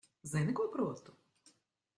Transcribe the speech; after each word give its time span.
Zini, 0.31 0.53
ko 0.59 0.65
protu? 0.77 1.15